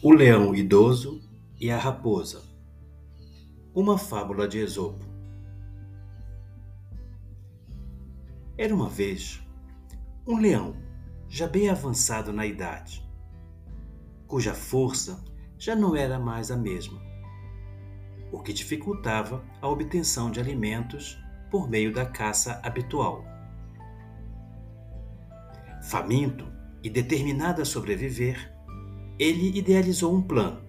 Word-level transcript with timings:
O 0.00 0.12
leão 0.12 0.54
idoso 0.54 1.20
e 1.60 1.70
a 1.70 1.76
raposa. 1.76 2.42
Uma 3.74 3.98
fábula 3.98 4.46
de 4.46 4.58
Esopo. 4.58 5.04
Era 8.56 8.74
uma 8.74 8.88
vez 8.88 9.40
um 10.26 10.38
leão, 10.38 10.76
já 11.28 11.48
bem 11.48 11.68
avançado 11.68 12.32
na 12.32 12.44
idade, 12.44 13.02
cuja 14.26 14.52
força 14.52 15.24
já 15.58 15.74
não 15.74 15.96
era 15.96 16.18
mais 16.18 16.50
a 16.50 16.56
mesma, 16.56 17.00
o 18.30 18.40
que 18.40 18.52
dificultava 18.52 19.44
a 19.60 19.68
obtenção 19.68 20.30
de 20.30 20.38
alimentos 20.38 21.18
por 21.50 21.68
meio 21.68 21.92
da 21.92 22.04
caça 22.04 22.60
habitual. 22.62 23.24
Faminto 25.88 26.46
e 26.82 26.90
determinado 26.90 27.62
a 27.62 27.64
sobreviver, 27.64 28.52
ele 29.18 29.56
idealizou 29.58 30.14
um 30.14 30.20
plano. 30.20 30.60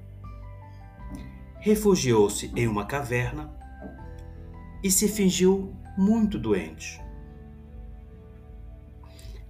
Refugiou-se 1.59 2.49
em 2.55 2.65
uma 2.65 2.85
caverna 2.85 3.53
e 4.81 4.89
se 4.89 5.09
fingiu 5.09 5.75
muito 5.97 6.39
doente. 6.39 7.01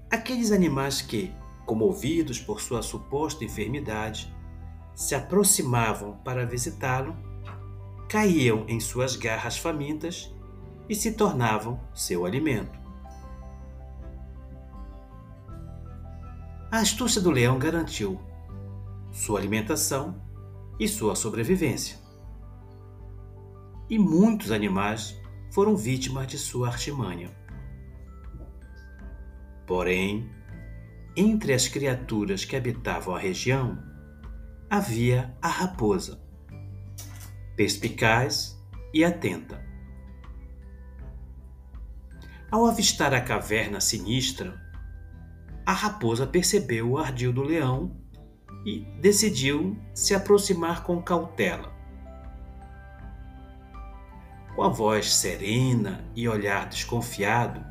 Aqueles 0.10 0.52
animais 0.52 1.04
que, 1.04 1.32
comovidos 1.68 2.40
por 2.40 2.62
sua 2.62 2.82
suposta 2.82 3.46
enfermidade, 3.46 4.34
se 4.96 5.14
aproximavam 5.14 6.18
para 6.24 6.48
visitá-lo, 6.48 7.16
caíam 8.10 8.66
em 8.68 8.80
suas 8.80 9.16
garras 9.16 9.56
famintas 9.56 10.34
e 10.90 10.96
se 10.96 11.12
tornavam 11.12 11.80
seu 11.94 12.26
alimento. 12.26 12.89
A 16.72 16.82
astúcia 16.82 17.20
do 17.20 17.32
leão 17.32 17.58
garantiu 17.58 18.22
sua 19.12 19.40
alimentação 19.40 20.22
e 20.80 20.88
sua 20.88 21.16
sobrevivência. 21.16 21.98
E 23.90 23.98
muitos 23.98 24.52
animais 24.52 25.20
foram 25.52 25.76
vítimas 25.76 26.28
de 26.28 26.38
sua 26.38 26.68
artimanha. 26.68 27.36
Porém, 29.66 30.30
entre 31.16 31.54
as 31.54 31.68
criaturas 31.68 32.46
que 32.46 32.56
habitavam 32.56 33.16
a 33.16 33.20
região, 33.20 33.76
havia 34.70 35.36
a 35.42 35.48
raposa, 35.48 36.22
perspicaz 37.56 38.64
e 38.94 39.04
atenta. 39.04 39.60
Ao 42.52 42.68
avistar 42.68 43.12
a 43.12 43.22
caverna 43.22 43.82
sinistra, 43.82 44.69
a 45.70 45.72
raposa 45.72 46.26
percebeu 46.26 46.90
o 46.90 46.98
ardil 46.98 47.32
do 47.32 47.44
leão 47.44 47.92
e 48.66 48.80
decidiu 49.00 49.78
se 49.94 50.16
aproximar 50.16 50.82
com 50.82 51.00
cautela. 51.00 51.72
Com 54.56 54.64
a 54.64 54.70
voz 54.70 55.14
serena 55.14 56.04
e 56.16 56.28
olhar 56.28 56.68
desconfiado, 56.68 57.64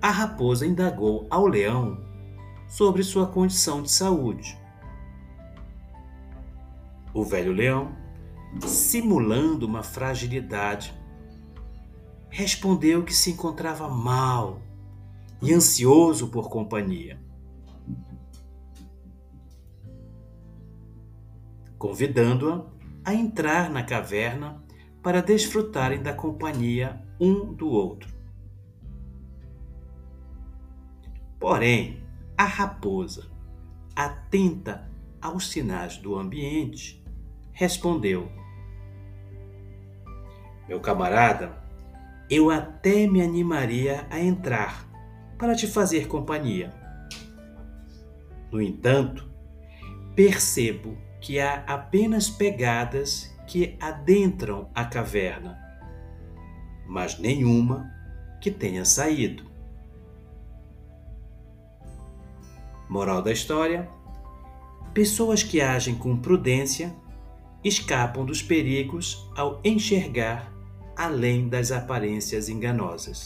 a 0.00 0.12
raposa 0.12 0.64
indagou 0.64 1.26
ao 1.28 1.48
leão 1.48 2.06
sobre 2.68 3.02
sua 3.02 3.26
condição 3.26 3.82
de 3.82 3.90
saúde. 3.90 4.56
O 7.12 7.24
velho 7.24 7.50
leão, 7.50 7.96
simulando 8.60 9.66
uma 9.66 9.82
fragilidade, 9.82 10.94
respondeu 12.30 13.02
que 13.02 13.12
se 13.12 13.32
encontrava 13.32 13.88
mal 13.88 14.62
e 15.42 15.52
ansioso 15.52 16.28
por 16.28 16.48
companhia. 16.48 17.20
convidando-a 21.82 22.64
a 23.04 23.12
entrar 23.12 23.68
na 23.68 23.82
caverna 23.82 24.62
para 25.02 25.20
desfrutarem 25.20 26.00
da 26.00 26.14
companhia 26.14 27.02
um 27.20 27.52
do 27.52 27.68
outro. 27.68 28.08
Porém, 31.40 32.00
a 32.38 32.44
raposa, 32.44 33.28
atenta 33.96 34.88
aos 35.20 35.50
sinais 35.50 35.96
do 35.96 36.16
ambiente, 36.16 37.04
respondeu: 37.50 38.30
Meu 40.68 40.78
camarada, 40.78 41.60
eu 42.30 42.48
até 42.48 43.08
me 43.08 43.20
animaria 43.20 44.06
a 44.08 44.20
entrar 44.20 44.88
para 45.42 45.56
te 45.56 45.66
fazer 45.66 46.06
companhia. 46.06 46.72
No 48.48 48.62
entanto, 48.62 49.28
percebo 50.14 50.96
que 51.20 51.40
há 51.40 51.64
apenas 51.66 52.30
pegadas 52.30 53.36
que 53.44 53.76
adentram 53.80 54.70
a 54.72 54.84
caverna, 54.84 55.58
mas 56.86 57.18
nenhuma 57.18 57.90
que 58.40 58.52
tenha 58.52 58.84
saído. 58.84 59.50
Moral 62.88 63.20
da 63.20 63.32
história: 63.32 63.90
pessoas 64.94 65.42
que 65.42 65.60
agem 65.60 65.96
com 65.96 66.16
prudência 66.16 66.94
escapam 67.64 68.24
dos 68.24 68.40
perigos 68.40 69.28
ao 69.36 69.60
enxergar 69.64 70.52
além 70.96 71.48
das 71.48 71.72
aparências 71.72 72.48
enganosas. 72.48 73.24